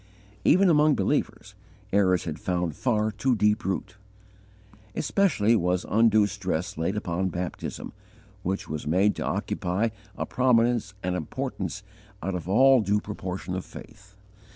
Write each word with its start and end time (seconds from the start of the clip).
Even 0.43 0.67
among 0.67 0.95
believers, 0.95 1.53
errors 1.93 2.23
had 2.23 2.39
found 2.39 2.75
far 2.75 3.11
too 3.11 3.35
deep 3.35 3.63
root. 3.63 3.97
Especially 4.95 5.55
was 5.55 5.85
undue 5.87 6.25
stress 6.25 6.75
laid 6.75 6.97
upon 6.97 7.29
baptism, 7.29 7.93
which 8.41 8.67
was 8.67 8.87
made 8.87 9.15
to 9.17 9.23
occupy 9.23 9.89
a 10.17 10.25
prominence 10.25 10.95
and 11.03 11.15
importance 11.15 11.83
out 12.23 12.33
of 12.33 12.49
all 12.49 12.81
due 12.81 12.99
proportion 12.99 13.53
of 13.53 13.63
faith. 13.63 14.15